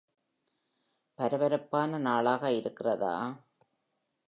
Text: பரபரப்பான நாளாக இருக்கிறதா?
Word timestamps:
பரபரப்பான 1.19 1.97
நாளாக 1.99 2.51
இருக்கிறதா? 2.51 3.15